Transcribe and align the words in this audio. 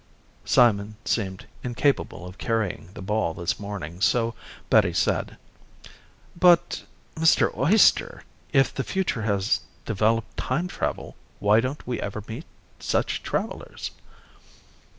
Simon 0.45 0.95
seemed 1.05 1.45
incapable 1.61 2.25
of 2.25 2.39
carrying 2.39 2.89
the 2.95 3.03
ball 3.03 3.35
this 3.35 3.59
morning, 3.59 4.01
so 4.01 4.33
Betty 4.67 4.93
said, 4.93 5.37
"But... 6.35 6.81
Mr. 7.15 7.55
Oyster, 7.55 8.23
if 8.51 8.73
the 8.73 8.83
future 8.83 9.21
has 9.21 9.59
developed 9.85 10.35
time 10.37 10.67
travel 10.67 11.15
why 11.39 11.59
don't 11.59 11.85
we 11.85 12.01
ever 12.01 12.23
meet 12.27 12.45
such 12.79 13.21
travelers?" 13.21 13.91